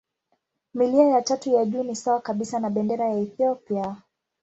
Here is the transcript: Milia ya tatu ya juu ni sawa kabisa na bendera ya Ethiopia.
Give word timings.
Milia 0.73 1.07
ya 1.07 1.21
tatu 1.21 1.51
ya 1.53 1.65
juu 1.65 1.83
ni 1.83 1.95
sawa 1.95 2.21
kabisa 2.21 2.59
na 2.59 2.69
bendera 2.69 3.07
ya 3.09 3.19
Ethiopia. 3.19 3.95